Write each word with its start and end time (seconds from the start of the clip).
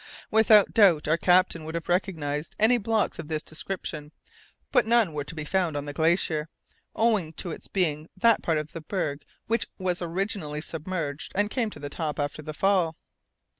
Without 0.31 0.73
doubt, 0.73 1.07
our 1.07 1.15
captain 1.15 1.63
would 1.63 1.75
have 1.75 1.87
recognized 1.87 2.55
any 2.57 2.79
blocks 2.79 3.19
of 3.19 3.27
this 3.27 3.43
description, 3.43 4.11
but 4.71 4.87
none 4.87 5.13
were 5.13 5.23
to 5.23 5.35
be 5.35 5.43
found 5.45 5.77
on 5.77 5.85
the 5.85 5.93
glacier, 5.93 6.49
owing 6.95 7.31
to 7.33 7.51
its 7.51 7.67
being 7.67 8.09
that 8.17 8.41
part 8.41 8.57
of 8.57 8.71
the 8.73 8.81
berg 8.81 9.21
which 9.45 9.67
was 9.77 10.01
originally 10.01 10.59
submerged, 10.59 11.31
and 11.35 11.51
came 11.51 11.69
to 11.69 11.79
the 11.79 11.87
top 11.87 12.19
after 12.19 12.41
the 12.41 12.51
fall. 12.51 12.95